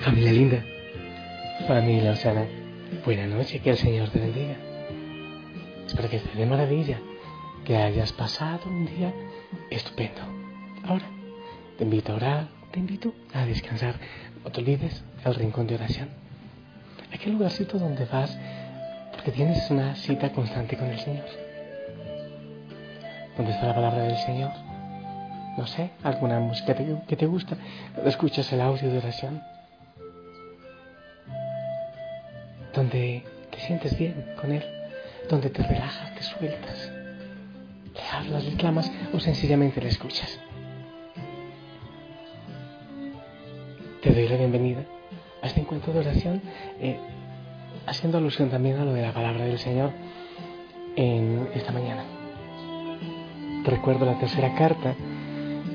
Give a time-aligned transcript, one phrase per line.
[0.00, 0.64] Familia linda,
[1.66, 2.46] familia Osana,
[3.04, 4.54] buena noche, que el Señor te bendiga.
[5.88, 7.00] Espero que estés de maravilla,
[7.64, 9.12] que hayas pasado un día
[9.70, 10.20] estupendo.
[10.86, 11.04] Ahora,
[11.76, 13.96] te invito a orar, te invito a descansar.
[14.44, 16.10] No te olvides el rincón de oración.
[17.12, 18.38] Aquel lugarcito donde vas
[19.12, 21.26] porque tienes una cita constante con el Señor.
[23.36, 24.52] ¿Dónde está la palabra del Señor?
[25.56, 27.56] No sé, alguna música que te gusta,
[28.04, 29.57] escuchas el audio de oración
[32.78, 34.64] donde te sientes bien con Él,
[35.28, 36.92] donde te relajas, te sueltas,
[37.92, 40.38] le hablas, le clamas o sencillamente le escuchas.
[44.00, 44.84] Te doy la bienvenida
[45.42, 46.40] a este encuentro de oración,
[46.80, 47.00] eh,
[47.84, 49.90] haciendo alusión también a lo de la palabra del Señor
[50.94, 52.04] en esta mañana.
[53.64, 54.94] Te recuerdo la tercera carta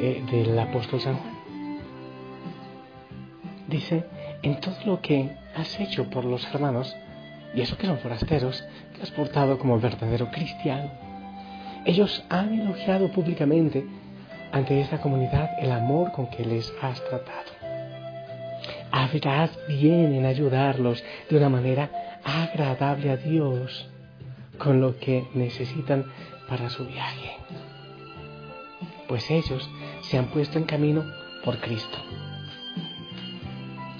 [0.00, 1.34] eh, del apóstol San Juan.
[3.66, 4.04] Dice,
[4.44, 6.94] en todo lo que has hecho por los hermanos,
[7.54, 8.62] y eso que son forasteros,
[8.94, 10.90] que has portado como verdadero cristiano.
[11.86, 13.86] Ellos han elogiado públicamente
[14.52, 17.52] ante esta comunidad el amor con que les has tratado.
[18.92, 21.90] Habrás bien en ayudarlos de una manera
[22.22, 23.88] agradable a Dios
[24.58, 26.04] con lo que necesitan
[26.48, 27.32] para su viaje.
[29.08, 29.68] Pues ellos
[30.02, 31.02] se han puesto en camino
[31.44, 31.98] por Cristo.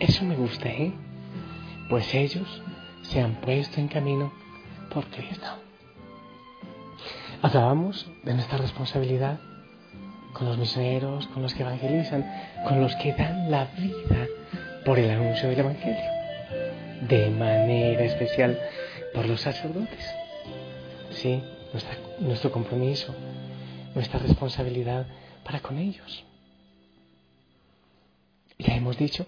[0.00, 0.92] Eso me gusta, ¿eh?
[1.88, 2.62] pues ellos
[3.02, 4.32] se han puesto en camino
[4.92, 5.46] por Cristo.
[7.42, 9.40] Hablábamos de nuestra responsabilidad
[10.34, 12.24] con los misioneros, con los que evangelizan,
[12.66, 14.28] con los que dan la vida
[14.84, 16.10] por el anuncio del Evangelio,
[17.08, 18.58] de manera especial
[19.14, 20.14] por los sacerdotes.
[21.10, 21.42] Sí,
[22.20, 23.14] nuestro compromiso,
[23.94, 25.06] nuestra responsabilidad
[25.44, 26.24] para con ellos.
[28.58, 29.26] Ya hemos dicho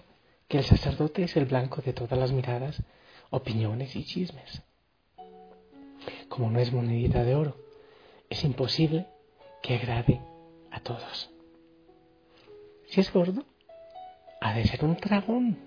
[0.51, 2.83] que el sacerdote es el blanco de todas las miradas,
[3.29, 4.61] opiniones y chismes.
[6.27, 7.55] Como no es monedita de oro,
[8.29, 9.07] es imposible
[9.63, 10.19] que agrade
[10.69, 11.29] a todos.
[12.85, 13.45] Si es gordo,
[14.41, 15.57] ha de ser un dragón.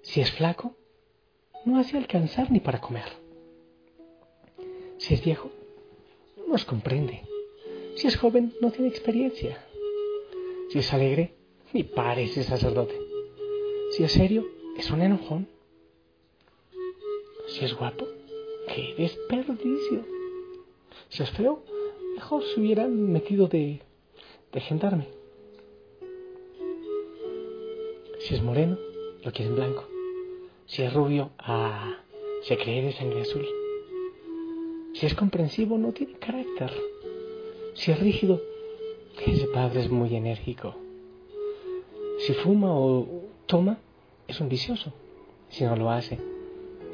[0.00, 0.74] Si es flaco,
[1.66, 3.12] no hace alcanzar ni para comer.
[4.96, 5.50] Si es viejo,
[6.38, 7.26] no nos comprende.
[7.96, 9.62] Si es joven, no tiene experiencia.
[10.70, 11.34] Si es alegre,
[11.74, 13.03] ni parece sacerdote.
[13.96, 14.44] Si es serio,
[14.76, 15.46] es un enojón.
[17.46, 18.08] Si es guapo,
[18.66, 20.04] qué desperdicio.
[21.10, 21.62] Si es feo,
[22.16, 23.82] mejor se hubieran metido de,
[24.52, 25.06] de gendarme.
[28.18, 28.76] Si es moreno,
[29.22, 29.84] lo quieren blanco.
[30.66, 31.98] Si es rubio, ah,
[32.42, 33.46] se cree de sangre azul.
[34.94, 36.72] Si es comprensivo, no tiene carácter.
[37.74, 38.42] Si es rígido,
[39.24, 40.74] ese padre es muy enérgico.
[42.26, 43.78] Si fuma o toma,
[44.28, 44.92] es un vicioso.
[45.48, 46.18] Si no lo hace,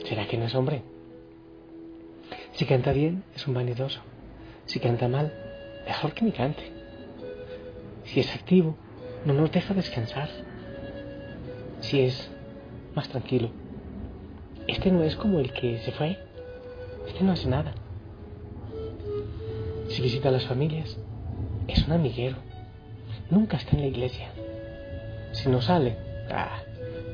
[0.05, 0.83] ¿será que no es hombre?
[2.53, 4.01] Si canta bien, es un vanidoso.
[4.67, 5.33] Si canta mal,
[5.87, 6.73] mejor que ni cante.
[8.05, 8.77] Si es activo,
[9.25, 10.29] no nos deja descansar.
[11.81, 12.31] Si es
[12.95, 13.51] más tranquilo,
[14.67, 16.19] este no es como el que se fue.
[17.07, 17.75] Este no hace nada.
[19.89, 20.99] Si visita a las familias,
[21.67, 22.37] es un amiguero.
[23.31, 24.31] Nunca está en la iglesia.
[25.33, 25.97] Si no sale,
[26.31, 26.63] ah,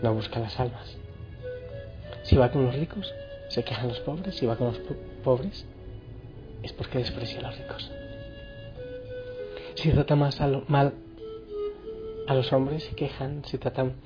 [0.06, 0.96] no busca las almas.
[2.22, 3.12] Si va con los ricos,
[3.48, 4.36] se quejan los pobres.
[4.36, 4.78] Si va con los
[5.24, 5.66] pobres,
[6.62, 7.90] es porque desprecia a los ricos.
[9.74, 10.94] Si trata más mal
[12.28, 13.44] a los hombres, se quejan.
[13.46, 13.96] Si tratan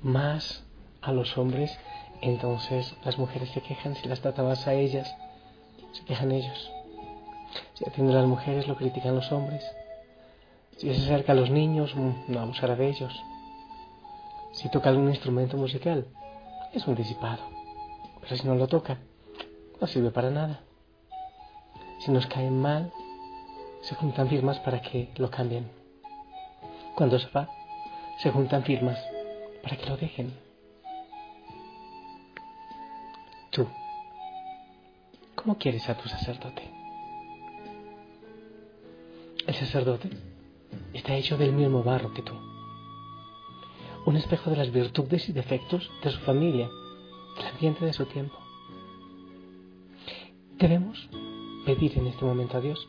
[0.00, 0.64] más
[1.00, 1.76] a los hombres
[2.20, 5.12] Entonces las mujeres se quejan si las tratabas a ellas,
[5.92, 6.70] se quejan ellos.
[7.74, 9.64] Si atienden a las mujeres, lo critican los hombres.
[10.76, 13.12] Si se acerca a los niños, mm, no abusará de ellos.
[14.62, 16.06] Si toca algún instrumento musical,
[16.72, 17.42] es un disipado.
[18.20, 18.98] Pero si no lo toca,
[19.80, 20.60] no sirve para nada.
[21.98, 22.92] Si nos caen mal,
[23.80, 25.68] se juntan firmas para que lo cambien.
[26.94, 27.48] Cuando se va,
[28.18, 29.04] se juntan firmas
[29.64, 30.32] para que lo dejen.
[33.50, 33.66] Tú,
[35.34, 36.62] ¿cómo quieres a tu sacerdote?
[39.44, 40.08] El sacerdote
[40.94, 42.51] está hecho del mismo barro que tú.
[44.04, 46.68] Un espejo de las virtudes y defectos de su familia,
[47.36, 48.36] del ambiente de su tiempo.
[50.58, 51.08] Debemos
[51.64, 52.88] pedir en este momento a Dios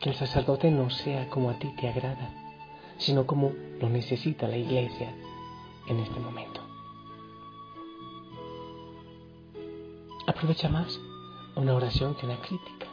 [0.00, 2.30] que el sacerdote no sea como a ti te agrada,
[2.98, 5.14] sino como lo necesita la iglesia
[5.88, 6.60] en este momento.
[10.26, 11.00] Aprovecha más
[11.56, 12.86] una oración que una crítica.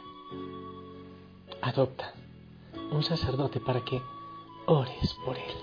[1.62, 2.14] Adopta
[2.90, 4.00] un sacerdote para que
[4.66, 5.54] ores por él,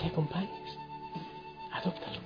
[0.00, 0.78] que acompañes.
[1.72, 2.20] Adóptalo.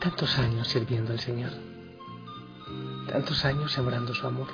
[0.00, 1.52] Tantos años sirviendo al Señor,
[3.12, 4.48] tantos años sembrando su amor,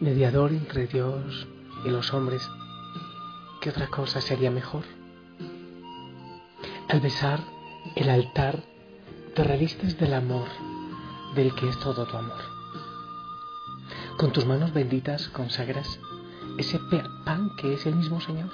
[0.00, 1.46] mediador entre Dios
[1.84, 2.48] y los hombres,
[3.60, 4.84] ¿qué otra cosa sería mejor?
[6.88, 7.40] Al besar
[7.94, 8.62] el altar,
[9.34, 10.48] te revistes del amor,
[11.34, 12.42] del que es todo tu amor.
[14.16, 16.00] Con tus manos benditas consagras
[16.58, 16.78] ese
[17.24, 18.50] pan que es el mismo Señor.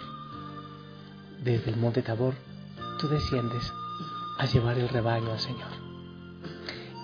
[1.43, 2.35] Desde el monte Tabor,
[2.99, 3.73] tú desciendes
[4.39, 5.71] a llevar el rebaño al Señor.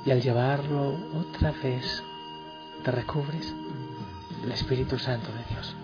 [0.05, 2.03] Y al llevarlo otra vez,
[2.85, 3.55] te recubres
[4.43, 5.77] del Espíritu Santo de Dios.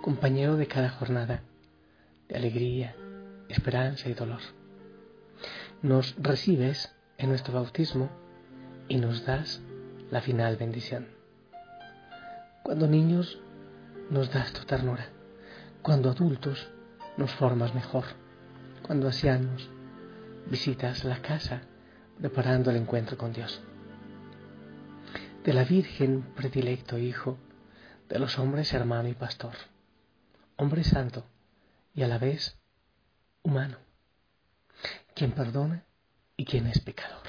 [0.00, 1.42] Compañero de cada jornada,
[2.28, 2.96] de alegría,
[3.48, 4.40] esperanza y dolor.
[5.82, 8.10] Nos recibes en nuestro bautismo
[8.88, 9.62] y nos das
[10.10, 11.06] la final bendición.
[12.62, 13.38] Cuando niños
[14.10, 15.08] nos das tu ternura,
[15.82, 16.68] cuando adultos
[17.16, 18.04] nos formas mejor,
[18.82, 19.70] cuando ancianos
[20.46, 21.62] visitas la casa
[22.18, 23.62] preparando el encuentro con Dios.
[25.44, 27.38] De la Virgen predilecto Hijo,
[28.08, 29.54] de los hombres hermano y pastor,
[30.56, 31.24] hombre santo
[31.94, 32.58] y a la vez
[33.42, 33.78] humano,
[35.14, 35.84] quien perdona
[36.42, 37.22] y quien es pecador.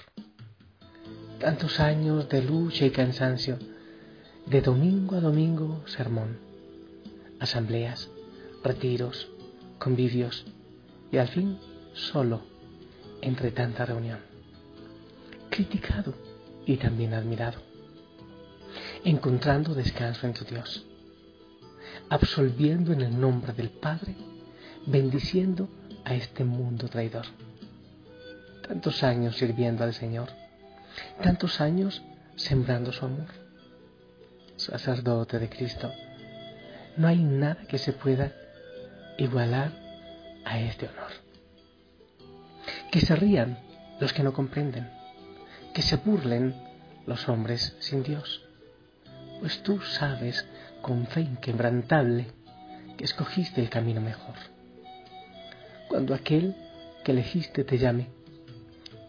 [1.40, 3.60] Tantos años de lucha y cansancio,
[4.48, 6.40] de domingo a domingo sermón,
[7.40, 8.10] asambleas,
[8.64, 9.30] retiros,
[9.78, 10.46] convivios
[11.12, 11.60] y al fin
[11.94, 12.42] solo
[13.22, 14.18] entre tanta reunión.
[15.52, 16.16] Criticado
[16.66, 17.62] y también admirado,
[19.04, 20.88] encontrando descanso en tu Dios,
[22.10, 24.16] absolviendo en el nombre del Padre,
[24.88, 25.70] bendiciendo
[26.04, 27.28] a este mundo traidor.
[28.68, 30.30] Tantos años sirviendo al Señor,
[31.22, 32.02] tantos años
[32.36, 33.28] sembrando su amor.
[34.56, 35.92] Sacerdote de Cristo,
[36.98, 38.32] no hay nada que se pueda
[39.18, 39.72] igualar
[40.46, 41.12] a este honor.
[42.92, 43.60] Que se rían
[44.00, 44.90] los que no comprenden,
[45.74, 46.56] que se burlen
[47.06, 48.46] los hombres sin Dios,
[49.40, 50.48] pues tú sabes
[50.82, 52.28] con fe inquebrantable
[52.98, 54.36] que escogiste el camino mejor
[55.94, 56.56] cuando aquel
[57.04, 58.08] que elegiste te llame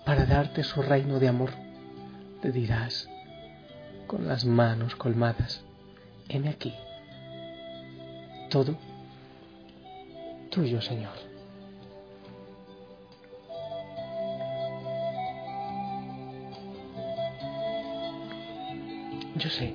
[0.05, 1.51] para darte su reino de amor,
[2.43, 3.09] te dirás
[4.07, 5.63] con las manos colmadas,
[6.29, 6.75] heme aquí,
[8.51, 8.77] todo
[10.51, 11.15] tuyo, Señor.
[19.37, 19.75] Yo sé,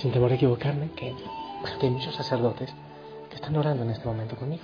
[0.00, 1.14] sin temor a equivocarme, que
[1.82, 2.72] hay muchos sacerdotes
[3.42, 4.62] están orando en este momento conmigo.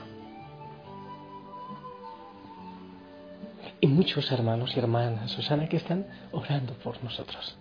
[3.80, 7.56] Y muchos hermanos y hermanas, Susana, que están orando por nosotros.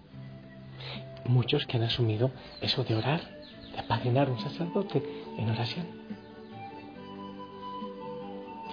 [1.25, 2.31] Muchos que han asumido
[2.61, 3.21] eso de orar,
[3.71, 5.03] de apadrinar un sacerdote
[5.37, 5.85] en oración.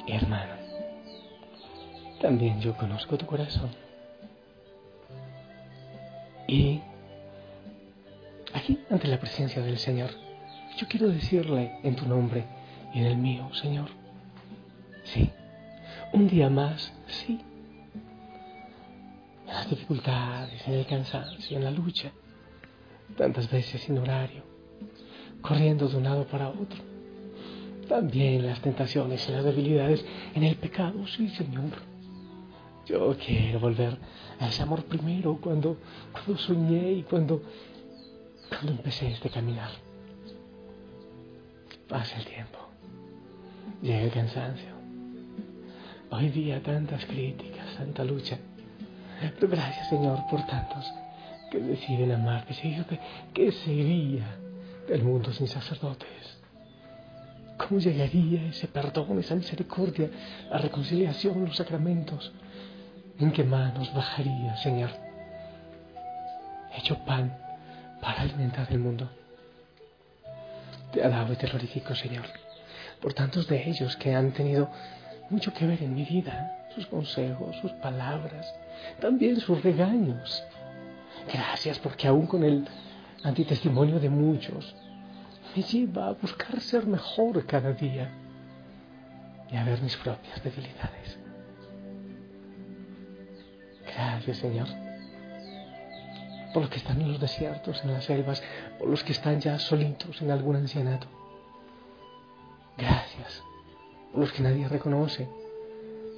[0.06, 0.52] hermano,
[2.20, 3.70] también yo conozco tu corazón.
[6.46, 6.80] Y
[8.52, 10.10] aquí, ante la presencia del Señor,
[10.76, 12.44] yo quiero decirle en tu nombre
[12.92, 13.88] y en el mío, Señor,
[15.04, 15.30] sí,
[16.14, 17.40] un día más, sí,
[19.46, 22.12] en las dificultades, en el cansancio, en la lucha,
[23.16, 24.44] tantas veces sin horario,
[25.42, 26.78] corriendo de un lado para otro,
[27.88, 31.72] también las tentaciones y las debilidades, en el pecado, sí, Señor,
[32.86, 33.96] Yo quiero volver
[34.38, 35.78] a ese amor primero cuando,
[36.12, 37.42] cuando soñé y cuando,
[38.50, 39.70] cuando empecé este caminar.
[41.88, 42.58] Pasa el tiempo,
[43.82, 44.73] llega el cansancio.
[46.16, 48.38] Hoy día tantas críticas, tanta lucha.
[49.20, 50.84] Pero gracias Señor por tantos
[51.50, 53.00] que deciden amar, que
[53.34, 54.36] ¿qué sería
[54.86, 56.38] del mundo sin sacerdotes?
[57.58, 60.08] ¿Cómo llegaría ese perdón, esa misericordia,
[60.50, 62.32] la reconciliación, los sacramentos?
[63.18, 64.90] ¿En qué manos bajaría, Señor?
[66.76, 67.36] Hecho pan
[68.00, 69.10] para alimentar el mundo.
[70.92, 72.26] Te alabo y te glorifico, Señor,
[73.00, 74.70] por tantos de ellos que han tenido
[75.30, 78.54] mucho que ver en mi vida, sus consejos, sus palabras,
[79.00, 80.44] también sus regaños.
[81.32, 82.66] Gracias porque aún con el
[83.22, 84.74] antitestimonio de muchos,
[85.54, 88.10] me lleva a buscar ser mejor cada día
[89.50, 91.18] y a ver mis propias debilidades.
[93.86, 94.68] Gracias, Señor,
[96.52, 98.42] por los que están en los desiertos, en las selvas,
[98.78, 101.06] por los que están ya solitos en algún ancianato.
[102.76, 103.03] Gracias
[104.16, 105.28] los que nadie reconoce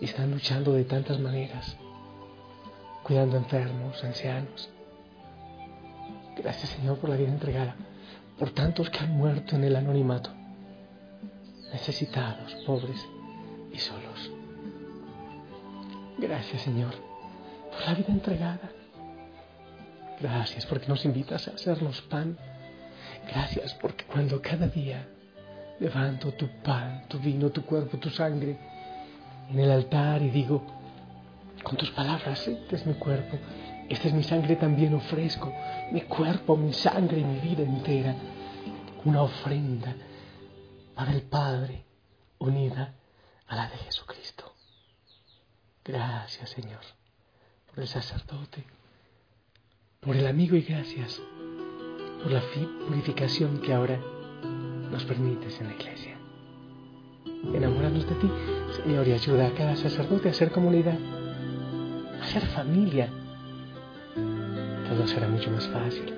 [0.00, 1.76] y están luchando de tantas maneras,
[3.02, 4.70] cuidando enfermos, ancianos.
[6.36, 7.76] Gracias, Señor, por la vida entregada,
[8.38, 10.30] por tantos que han muerto en el anonimato,
[11.72, 13.04] necesitados, pobres
[13.72, 14.30] y solos.
[16.18, 17.06] Gracias, Señor
[17.76, 18.70] por la vida entregada.
[20.20, 22.38] Gracias porque nos invitas a hacernos pan.
[23.28, 25.06] Gracias porque cuando cada día
[25.80, 28.56] levanto tu pan, tu vino, tu cuerpo, tu sangre
[29.50, 30.62] en el altar y digo,
[31.62, 33.38] con tus palabras, este es mi cuerpo,
[33.88, 35.52] esta es mi sangre también ofrezco,
[35.92, 38.14] mi cuerpo, mi sangre mi vida entera,
[39.04, 39.94] una ofrenda
[40.94, 41.84] para el Padre
[42.38, 42.94] unida
[43.46, 44.52] a la de Jesucristo.
[45.84, 46.80] Gracias Señor
[47.66, 48.64] por el sacerdote,
[50.00, 51.20] por el amigo y gracias
[52.22, 52.42] por la
[52.88, 54.00] purificación que ahora
[54.90, 56.16] nos permites en la iglesia.
[57.54, 58.30] Enamorarnos de ti,
[58.82, 60.98] Señor, y ayuda a cada sacerdote a ser comunidad,
[62.20, 63.08] a ser familia.
[64.88, 66.14] Todo será mucho más fácil.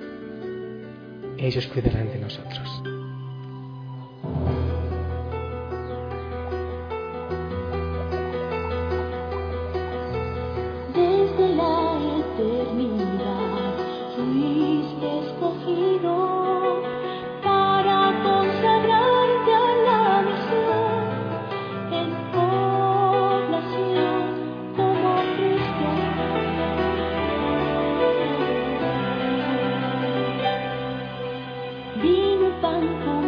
[1.37, 2.83] Ellos cuidarán de nosotros.
[32.81, 33.18] one.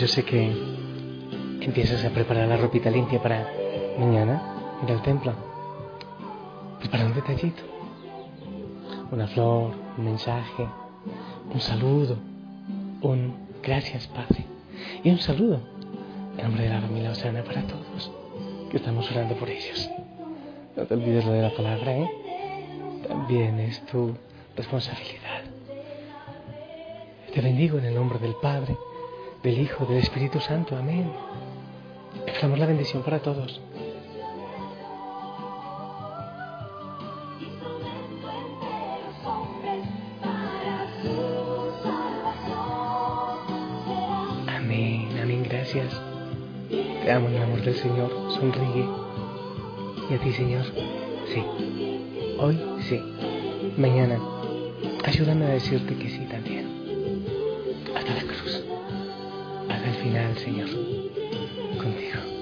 [0.00, 0.52] Yo sé que
[1.62, 3.48] empiezas a preparar la ropita limpia para
[3.98, 4.42] mañana
[4.84, 5.32] ir al templo.
[6.80, 7.62] Prepara un detallito.
[9.10, 10.66] Una flor, un mensaje,
[11.52, 12.18] un saludo,
[13.00, 14.44] un gracias Padre.
[15.02, 15.60] Y un saludo
[16.36, 18.12] en nombre de la familia Osana para todos
[18.70, 19.88] que estamos orando por ellos.
[20.76, 22.10] No te olvides lo de la palabra, ¿eh?
[23.08, 24.14] También es tu
[24.56, 25.42] responsabilidad.
[27.32, 28.76] Te bendigo en el nombre del Padre,
[29.42, 30.76] del Hijo, del Espíritu Santo.
[30.76, 31.12] Amén.
[32.24, 33.60] Dejamos la bendición para todos.
[44.48, 46.00] Amén, amén, gracias.
[46.70, 48.88] Te amo en el amor del Señor, sonríe.
[50.10, 50.64] ¿Y a ti, Señor?
[51.32, 51.44] Sí.
[52.38, 52.58] Hoy
[52.88, 53.02] sí.
[53.76, 54.18] Mañana,
[55.06, 56.66] ayúdame a decirte que sí también.
[57.94, 58.64] Hasta la cruz.
[59.68, 60.68] Hasta el final, Señor.
[61.78, 62.35] Contigo.